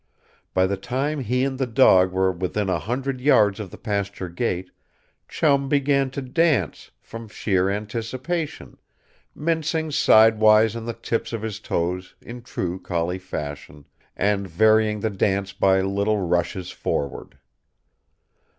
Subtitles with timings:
[0.55, 4.29] By the time he and the dog were within a hundred yards of the pasture
[4.29, 4.71] gate
[5.27, 8.79] Chum began to dance, from sheer anticipation;
[9.35, 13.85] mincing sidewise on the tips of his toes in true collie fashion,
[14.17, 17.37] and varying the dance by little rushes forward.